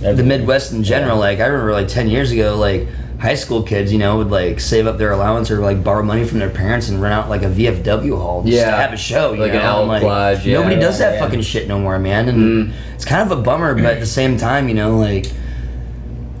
[0.00, 1.18] the Midwest in general.
[1.18, 2.86] Like I remember, like ten years ago, like
[3.18, 6.24] high school kids, you know, would like save up their allowance or like borrow money
[6.24, 8.70] from their parents and rent out like a VFW hall just Yeah.
[8.72, 9.32] to have a show.
[9.32, 9.60] You Like know?
[9.60, 10.58] an Elk like, Lodge, yeah.
[10.58, 11.20] Nobody does that Yeah.
[11.20, 12.28] fucking shit no more, man.
[12.28, 12.72] And Mm.
[12.96, 15.30] it's kind of a bummer, but at the same time, you know, like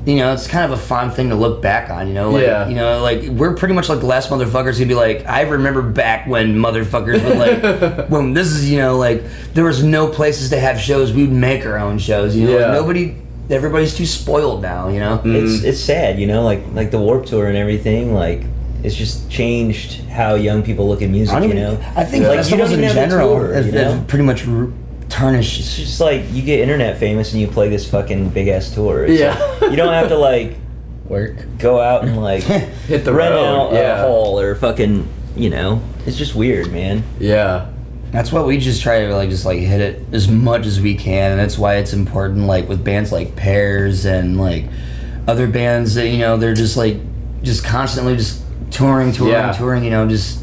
[0.04, 2.08] you know, it's kind of a fun thing to look back on.
[2.08, 2.68] You know, like Yeah.
[2.68, 5.82] you know, like we're pretty much like the last motherfuckers who'd be like, I remember
[5.82, 9.22] back when motherfuckers would like, when this is you know, like
[9.54, 11.12] there was no places to have shows.
[11.12, 12.34] We'd make our own shows.
[12.34, 12.66] You know, Yeah.
[12.66, 13.16] like, nobody,
[13.48, 14.88] everybody's too spoiled now.
[14.88, 15.18] You know.
[15.18, 15.36] Mm-hmm.
[15.36, 18.12] It's it's sad, you know, like like the Warp Tour and everything.
[18.14, 18.42] Like
[18.82, 21.32] it's just changed how young people look at music.
[21.32, 23.28] I don't You know, I think like you festivals don't in even have a general
[23.36, 23.92] tour, have, you know?
[23.92, 24.44] have pretty much
[25.14, 25.58] r- tarnished.
[25.60, 29.04] It's just like you get internet famous and you play this fucking big ass tour.
[29.04, 29.38] It's Yeah.
[29.60, 30.56] like, you don't have to like
[31.08, 31.36] Work.
[31.58, 32.42] go out and like
[32.88, 33.44] Hit the rent road.
[33.44, 34.02] out yeah.
[34.02, 35.82] a hall or fucking you know.
[36.06, 37.04] It's just weird, man.
[37.18, 37.68] Yeah.
[38.10, 40.94] That's what we just try to like just like hit it as much as we
[40.94, 42.46] can, and that's why it's important.
[42.46, 44.66] Like with bands like Pears and like
[45.26, 46.96] other bands that you know they're just like
[47.42, 49.52] just constantly just touring, touring, Yeah.
[49.52, 49.82] touring.
[49.84, 50.40] You know, just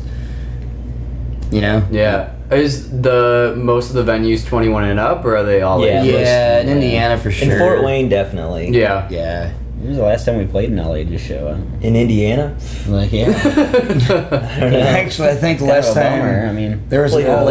[1.51, 1.85] you know.
[1.91, 2.33] Yeah.
[2.51, 5.85] Is the most of the venues 21 and up, or are they all?
[5.85, 6.01] Yeah.
[6.01, 6.21] ages?
[6.21, 7.51] Yeah, in Indiana for sure.
[7.51, 8.69] In Fort Wayne, definitely.
[8.69, 9.07] Yeah.
[9.09, 9.53] Yeah.
[9.77, 11.47] When was the last time we played an all ages show?
[11.47, 11.83] up?
[11.83, 12.57] In Indiana,
[12.87, 13.27] Like, yeah.
[13.29, 14.79] I don't know.
[14.79, 16.19] Actually, I think the last time.
[16.19, 16.47] bummer.
[16.47, 17.49] I mean, there was Played an at all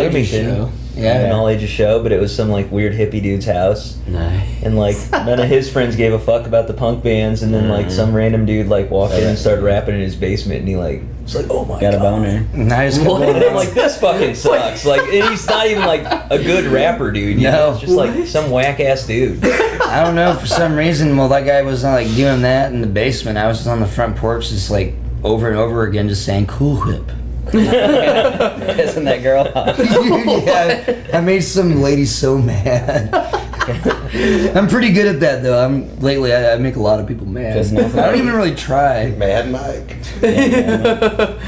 [0.98, 1.20] ages Wilmington.
[1.22, 1.26] show.
[1.26, 3.96] an all ages show, but it was some like weird hippie dude's house.
[4.06, 4.62] Nice.
[4.62, 7.68] And like none of his friends gave a fuck about the punk bands, and then
[7.68, 10.76] like some random dude like walked in and started rapping in his basement, and he
[10.76, 12.46] like was like, "Oh my got a god!" boner.
[12.54, 12.98] Nice.
[12.98, 17.10] And I'm like, "This fucking sucks!" Like, and he's not even like a good rapper,
[17.10, 17.36] dude.
[17.38, 17.52] You No.
[17.52, 19.44] know, it's just like some whack ass dude.
[19.44, 21.16] I don't know for some reason.
[21.16, 23.38] Well, that guy was uh, like doing that in the basement.
[23.38, 26.76] I was on the front porch, just like over and over again, just saying "Cool
[26.84, 27.10] Whip."
[27.52, 29.78] Pissing that girl off.
[30.44, 33.14] yeah, I made some lady so mad.
[34.56, 35.62] I'm pretty good at that though.
[35.62, 37.54] I'm lately I, I make a lot of people mad.
[37.54, 39.10] Just I don't even really try.
[39.10, 39.96] Mad Mike.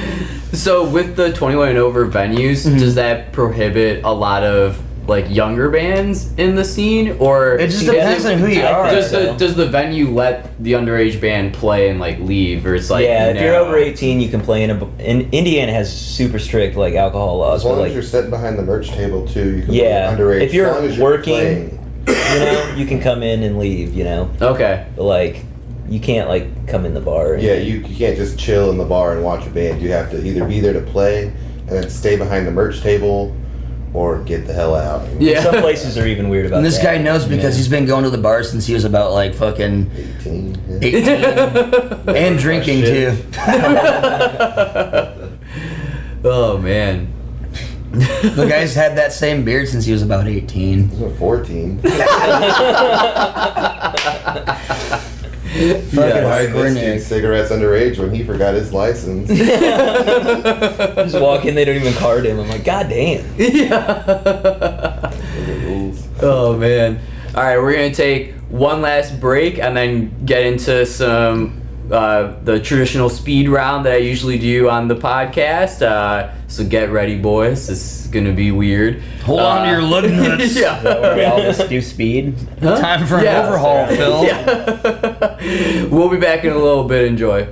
[0.52, 2.78] So with the 21 and over venues, Mm-hmm.
[2.78, 7.82] does that prohibit a lot of like younger bands in the scene, or It just
[7.82, 8.88] is depends on who you I are.
[8.90, 12.76] think Does the does the venue let the underage band play and like leave, or
[12.76, 14.86] it's like yeah, if you're over 18, you can play in a.
[15.00, 18.30] In Indiana has super strict like alcohol laws, As but long like as you're sitting
[18.30, 20.40] behind the merch table too, you can Yeah, play underage.
[20.42, 21.76] if you're as long as working- playing.
[22.06, 23.92] you know you can come in and leave.
[23.92, 24.86] You know, Okay.
[24.96, 25.42] but like
[25.88, 27.32] you can't like come in the bar.
[27.34, 29.82] or Yeah, you, you can't just chill in the bar and watch a band.
[29.82, 31.24] You have to either be there to play
[31.66, 33.34] and then stay behind the merch table,
[33.92, 35.08] or get the hell out.
[35.20, 35.42] Yeah.
[35.42, 36.84] Some places are even weird about And this that.
[36.84, 39.90] guy knows because he's been going to the bar since he was about like fucking
[40.20, 40.78] 18.
[40.82, 41.08] 18
[42.16, 43.16] and drinking oh, too.
[46.22, 47.12] Oh man.
[47.92, 50.90] The guy's had that same beard since he was about 18.
[50.90, 51.80] This was 14.
[55.50, 57.00] Fucking Why hardcore this dude Nick.
[57.02, 59.28] cigarettes underage when he forgot his license?
[59.28, 62.38] just walk in, they don't even card him.
[62.38, 63.24] I'm like, God damn.
[63.36, 65.12] Yeah.
[66.22, 67.00] Oh man.
[67.34, 71.59] All right, we're gonna take one last break and then get into some
[71.90, 75.82] uh, the traditional speed round that I usually do on the podcast.
[75.82, 77.66] Uh, so get ready, boys.
[77.66, 79.02] This is gonna be weird.
[79.24, 80.56] Hold on to Uh, your lug nuts.
[80.56, 80.82] yeah.
[80.82, 82.36] Where we all just do speed.
[82.60, 84.24] Time for an overhaul, Phil.
[84.24, 85.86] Yeah.
[85.90, 87.04] we'll be back in a little bit.
[87.04, 87.48] Enjoy.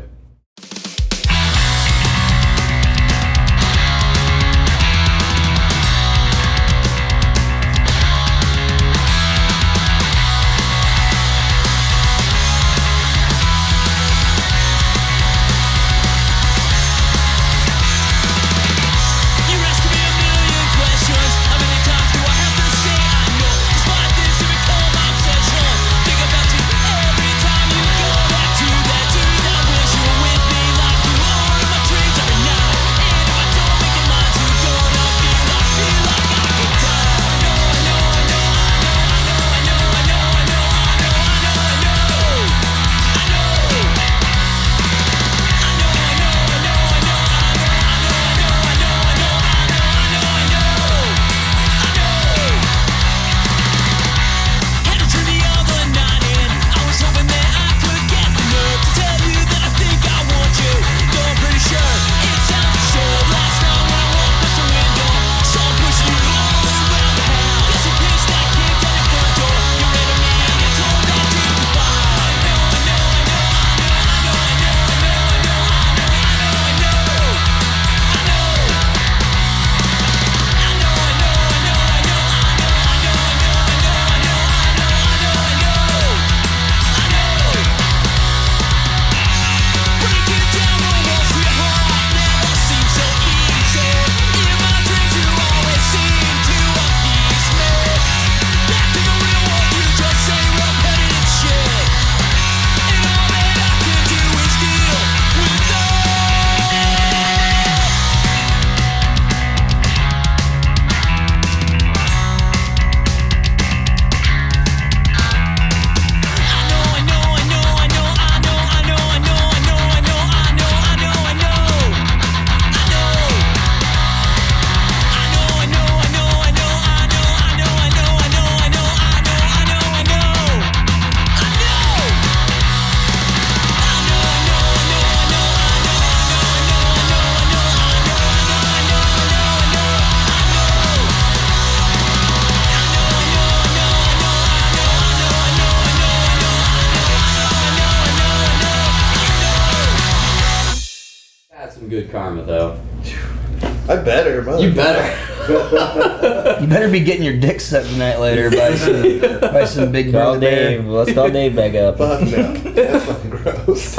[156.99, 160.71] Be getting your dick sucked tonight later by some by some big Call brother bear.
[160.71, 160.87] Dave.
[160.87, 161.99] Let's call Dave back up.
[161.99, 162.53] Fuck no.
[162.55, 163.97] That's fucking gross.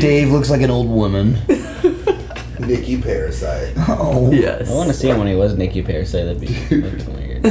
[0.00, 1.38] Dave looks like an old woman.
[2.58, 3.74] Nikki Parasite.
[3.88, 4.30] Oh.
[4.30, 4.70] yes.
[4.70, 6.26] I want to see him when he was Nikki Parasite.
[6.26, 6.46] That'd be,
[6.80, 7.44] that'd be weird.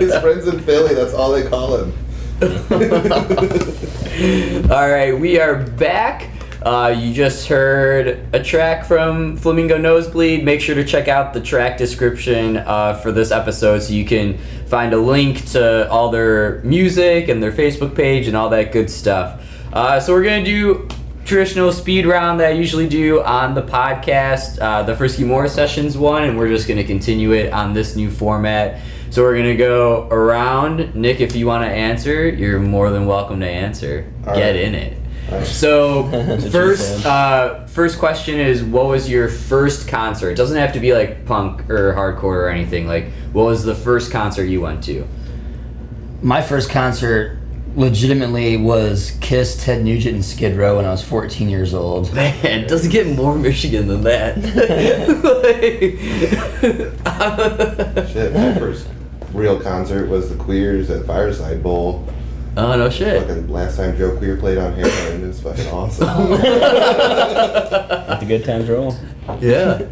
[0.00, 1.92] His friends in Philly, that's all they call him.
[4.70, 6.28] All right, we are back.
[6.62, 10.44] Uh, you just heard a track from Flamingo Nosebleed.
[10.44, 14.36] Make sure to check out the track description uh, for this episode so you can
[14.66, 18.90] find a link to all their music and their Facebook page and all that good
[18.90, 19.40] stuff.
[19.72, 20.88] Uh, so we're gonna do
[21.24, 25.96] traditional speed round that I usually do on the podcast, uh, the Frisky Morris Sessions
[25.96, 28.80] one, and we're just gonna continue it on this new format.
[29.10, 30.94] So we're gonna go around.
[30.96, 34.10] Nick, if you want to answer, you're more than welcome to answer.
[34.26, 34.56] All Get right.
[34.56, 34.98] in it.
[35.30, 35.46] All right.
[35.46, 36.04] So
[36.50, 40.30] first, uh, first question is, what was your first concert?
[40.30, 42.86] It doesn't have to be like punk or hardcore or anything.
[42.86, 45.06] Like, what was the first concert you went to?
[46.22, 47.38] My first concert
[47.76, 52.12] legitimately was Kiss, Ted Nugent, and Skid Row when I was 14 years old.
[52.14, 54.38] Man, it doesn't get more Michigan than that.
[56.58, 58.88] Like- Shit, my first
[59.32, 62.06] real concert was the Queers at Fireside Bowl.
[62.56, 63.26] Oh no shit.
[63.26, 65.22] Fucking last time Joe Queer played on heroin.
[65.24, 66.06] It was fucking awesome.
[66.30, 68.96] Let the good times roll.
[69.40, 69.86] Yeah.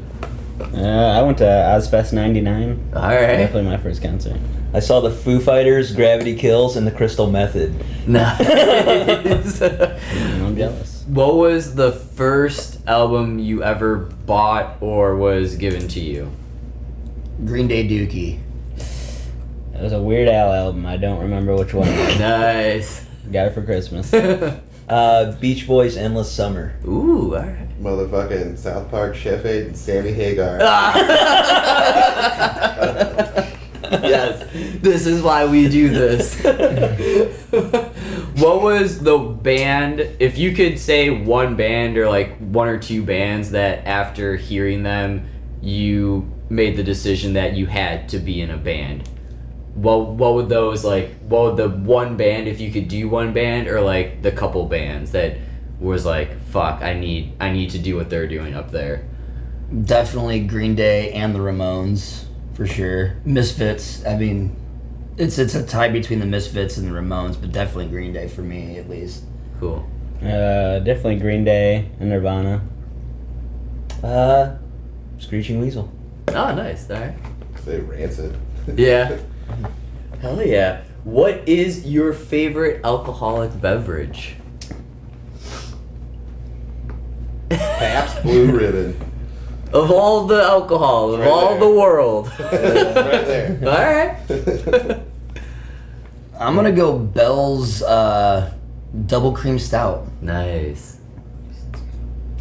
[0.59, 0.78] Uh,
[1.18, 2.93] I went to Ozzfest '99.
[2.95, 3.14] All right.
[3.37, 4.39] Definitely my first concert.
[4.72, 7.74] I saw the Foo Fighters, Gravity Kills, and the Crystal Method.
[8.07, 8.41] Nice.
[9.62, 11.05] I'm jealous.
[11.07, 16.31] what was the first album you ever bought or was given to you?
[17.45, 18.41] Green Day Dookie.
[19.79, 20.87] It was a Weird Al album.
[20.87, 21.89] I don't remember which one.
[22.18, 23.05] Nice.
[23.31, 24.12] Got it for Christmas.
[24.89, 26.77] Uh, Beach Boys, Endless Summer.
[26.87, 27.83] Ooh, all right.
[27.83, 30.61] Motherfucking South Park Chef Aid and Sammy Hagar.
[33.91, 34.49] yes,
[34.81, 36.41] this is why we do this.
[38.41, 43.03] what was the band, if you could say one band or like one or two
[43.03, 45.29] bands that after hearing them,
[45.61, 49.03] you made the decision that you had to be in a band?
[49.77, 53.33] What, what would those like, what would the one band, if you could do one
[53.33, 55.37] band, or like the couple bands that
[55.79, 59.05] was like, fuck, I need, I need to do what they're doing up there?
[59.85, 62.24] Definitely Green Day and the Ramones,
[62.55, 63.16] for sure.
[63.24, 64.57] Misfits, I mean,
[65.18, 68.43] it's it's a tie between the Misfits and the Ramones, but definitely Green Day for
[68.43, 69.24] me, at least.
[69.61, 69.87] Cool.
[70.22, 72.62] Uh, definitely Green Day and Nirvana.
[74.03, 74.57] Uh,
[75.18, 75.91] Screeching Weasel.
[76.29, 76.91] Oh, nice.
[76.91, 77.14] All right.
[77.64, 78.37] Say rancid.
[78.74, 79.18] Yeah.
[80.20, 80.82] Hell yeah.
[81.05, 84.36] What is your favorite alcoholic beverage?
[87.51, 88.97] Pabst Blue Ribbon.
[89.72, 91.61] Of all the alcohol, of Right all there.
[91.61, 92.28] the world.
[92.38, 93.59] right there.
[94.28, 95.01] Alright.
[96.40, 98.53] I'm gonna go Bell's uh,
[99.07, 100.07] Double Cream Stout.
[100.22, 100.99] Nice.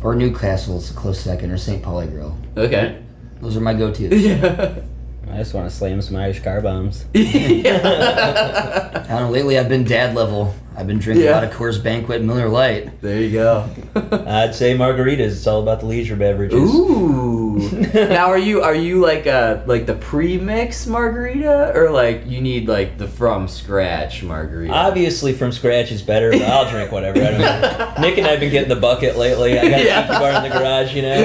[0.03, 1.81] Or Newcastle's a close second, or St.
[1.81, 2.37] Pauli Girl.
[2.57, 3.01] Okay.
[3.41, 4.11] Those are my go-tos.
[4.21, 4.75] Yeah.
[5.35, 7.03] I just want to slam some Irish car bombs.
[7.13, 10.55] I don't know, lately I've been dad level.
[10.77, 11.31] I've been drinking Yeah.
[11.31, 13.01] a lot of Coors Banquet Miller Lite.
[13.01, 13.69] There you go.
[13.95, 15.19] I'd say margaritas.
[15.31, 16.69] It's all about the leisure beverages.
[16.69, 17.55] Ooh.
[17.93, 22.67] now are you are you like uh like the pre-mix margarita or like you need
[22.67, 24.73] like the from scratch margarita?
[24.73, 27.19] Obviously, from scratch is better, but I'll drink whatever.
[27.21, 27.93] I don't know.
[28.01, 29.57] Nick and I have been getting the bucket lately.
[29.57, 30.01] I got a Yeah.
[30.07, 31.19] tiki bar in the garage, you know.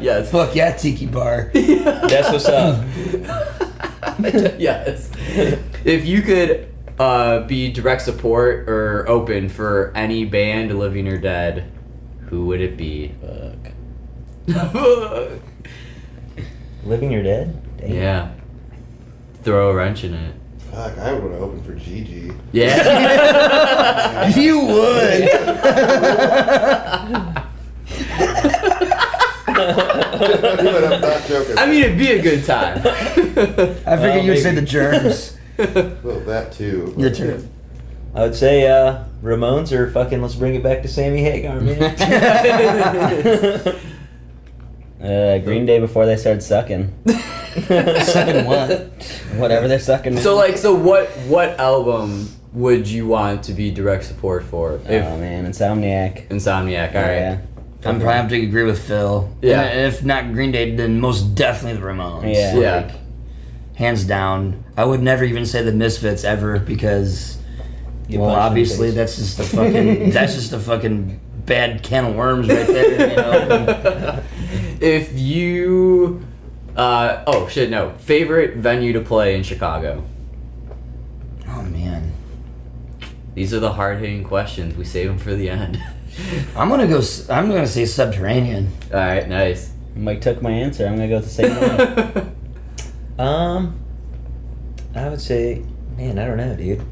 [0.00, 0.30] yes.
[0.30, 1.50] Fuck yeah, Tiki Bar.
[1.52, 2.84] That's what's up.
[4.58, 5.10] yes.
[5.84, 11.70] If you could uh, be direct support or open for any band, living or dead,
[12.28, 13.14] who would it be?
[13.20, 13.72] Fuck.
[16.84, 17.62] Living or dead?
[17.78, 17.92] Damn.
[17.92, 18.32] yeah.
[19.42, 20.34] Throw a wrench in it.
[20.70, 22.36] Fuck, I would have opened for GG.
[22.52, 24.28] Yeah.
[24.36, 25.30] you would.
[29.46, 31.58] but I'm not joking.
[31.58, 32.78] I mean, it'd be a good time.
[32.78, 35.35] I figured you would say the germs.
[35.58, 36.94] Well, that too.
[36.96, 37.50] Your turn.
[38.14, 41.94] I would say uh, Ramones or fucking let's bring it back to Sammy Hagar, man.
[45.00, 46.92] Uh, Green Day before they started sucking.
[47.66, 48.70] Second one.
[49.38, 50.16] Whatever they're sucking.
[50.18, 51.08] so, like, so what?
[51.28, 54.76] What album would you want to be direct support for?
[54.76, 56.28] If oh man, Insomniac.
[56.28, 57.16] Insomniac, all right.
[57.16, 57.40] Yeah.
[57.84, 59.32] I'm probably have to agree with Phil.
[59.42, 59.62] Yeah.
[59.62, 62.34] And if not Green Day, then most definitely the Ramones.
[62.34, 62.56] Yeah.
[62.56, 62.92] Yeah.
[63.76, 64.64] hands down.
[64.76, 67.38] I would never even say the Misfits ever because
[68.08, 71.82] get Well, punched in the obviously that's just a fucking that's just a fucking bad
[71.82, 73.10] can of worms right there.
[73.10, 74.22] You know.
[74.80, 76.24] if you,
[76.76, 80.04] uh, oh shit, no, favorite venue to play in Chicago.
[81.48, 82.12] oh man,
[83.34, 84.76] These are the hard hitting questions.
[84.76, 85.80] We save them for the end.
[86.56, 87.00] I'm gonna go.
[87.30, 88.72] I'm gonna say subterranean.
[88.92, 89.72] All right, nice.
[89.94, 90.86] Mike took my answer.
[90.86, 92.36] I'm gonna go with the same one.
[93.18, 93.85] Um,
[94.96, 95.62] I would say,
[95.96, 96.82] man, I don't know, dude.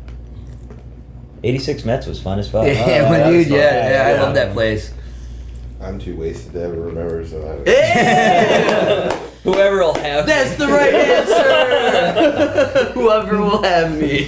[1.42, 2.66] 86 Mets was fun as fuck.
[2.66, 3.48] yeah, oh, that well, was dude.
[3.48, 3.59] fun.
[3.59, 4.92] Yeah, yeah, I love that place.
[5.80, 7.68] I'm too wasted to ever remember, so I don't.
[9.44, 10.64] Whoever will have That's me.
[10.64, 12.92] the right answer.
[12.94, 14.24] Whoever will have me.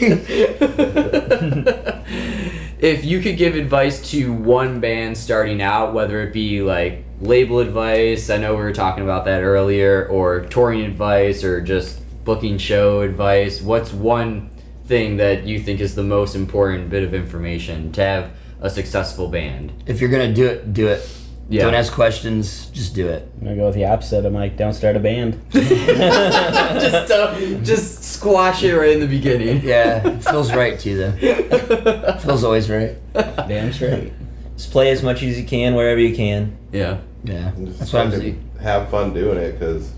[2.78, 7.60] if you could give advice to one band starting out, whether it be like label
[7.60, 12.58] advice, I know we were talking about that earlier, or touring advice, or just booking
[12.58, 14.50] show advice, what's one
[14.84, 19.28] thing that you think is the most important bit of information to have a successful
[19.28, 19.72] band?
[19.86, 21.08] If you're gonna do it, do it.
[21.48, 21.62] Yeah.
[21.62, 22.66] Don't ask questions.
[22.70, 23.30] Just do it.
[23.38, 25.40] I'm gonna go with the opposite of like, Don't start a band.
[25.52, 29.60] just, uh, just squash it right in the beginning.
[29.66, 32.18] Yeah, it feels right to you though.
[32.24, 32.96] Feels always right.
[33.14, 34.12] Damn straight.
[34.56, 36.56] Just play as much as you can wherever you can.
[36.72, 36.98] Yeah.
[37.24, 38.50] Yeah, And just that's what I'm saying.
[38.60, 39.92] Have fun doing it because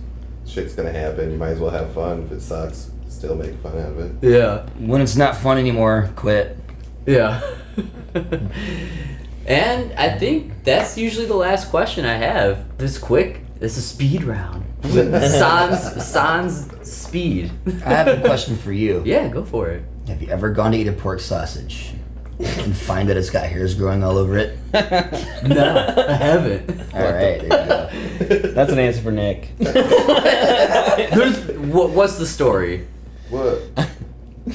[0.48, 1.30] shit's gonna happen.
[1.30, 2.22] You might as well have fun.
[2.24, 4.12] If it sucks, still make fun out of it.
[4.28, 4.66] Yeah.
[4.78, 6.56] When it's not fun anymore, quit.
[7.06, 7.40] Yeah.
[9.46, 12.78] and I think that's usually the last question I have.
[12.78, 13.42] This quick.
[13.58, 14.64] This is speed round.
[14.84, 17.50] Sans sans speed.
[17.84, 19.02] I have a question for you.
[19.04, 19.82] Yeah, go for it.
[20.06, 21.87] Have you ever gone to eat a pork sausage
[22.38, 24.58] and find that it's got hairs growing all over it?
[25.44, 26.68] No, I haven't.
[26.92, 27.88] All right, there you go.
[28.52, 29.50] That's an answer for Nick.
[29.58, 32.86] There's what, what's the story?
[33.30, 33.62] What?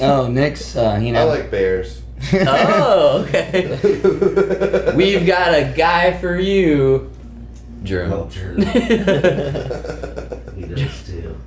[0.01, 1.21] Oh, Nick's, uh, you know.
[1.21, 2.01] I like bears.
[2.33, 4.91] Oh, okay.
[4.95, 7.11] We've got a guy for you,
[7.83, 8.11] Jerem.
[8.11, 8.53] Oh, sure.
[10.55, 10.79] He does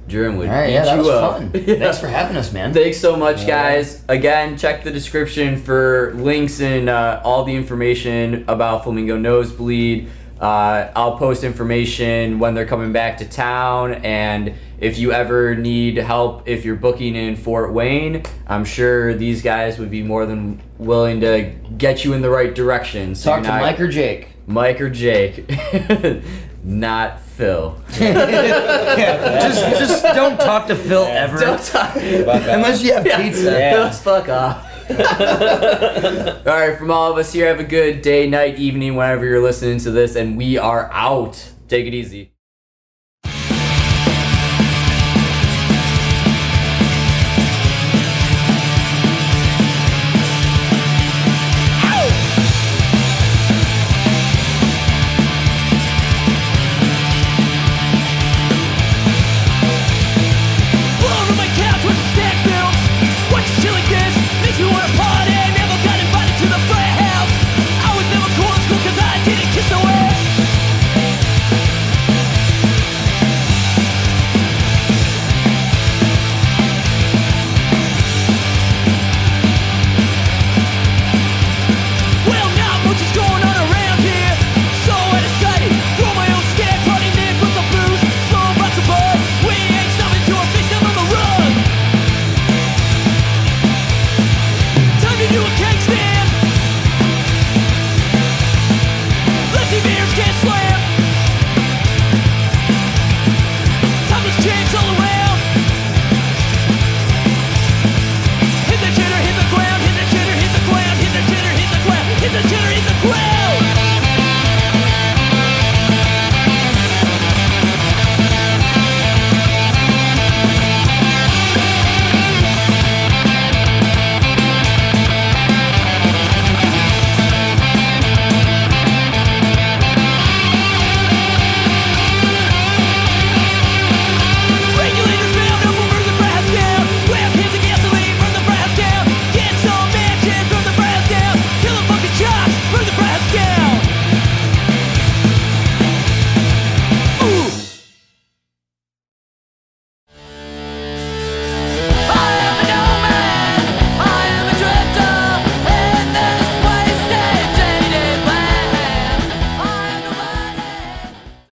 [0.08, 0.16] too.
[0.16, 1.36] Jerem would All right, eat yeah, that you was up.
[1.38, 1.50] fun.
[1.66, 1.74] Yeah.
[1.76, 2.72] Thanks for having us, man.
[2.72, 4.04] Thanks so much, guys.
[4.08, 10.08] Again, check the description for links and uh, all the information about Flamingo Nosebleed.
[10.40, 15.96] Uh, I'll post information when they're coming back to town, and if you ever need
[15.96, 20.60] help, if you're booking in Fort Wayne, I'm sure these guys would be more than
[20.76, 23.14] willing to get you in the right direction.
[23.14, 24.28] So Talk to not- Mike or Jake.
[24.46, 25.50] Mike or Jake,
[26.62, 27.78] not Phil.
[28.00, 31.38] yeah, just just don't talk to Phil ever.
[31.38, 31.94] Don't talk.
[31.96, 33.50] Unless you have pizza.
[33.50, 33.72] Yeah.
[33.72, 34.64] Just fuck off.
[34.90, 39.42] all right, from all of us here, have a good day, night, evening, whenever you're
[39.42, 41.52] listening to this, and we are out.
[41.68, 42.35] Take it easy.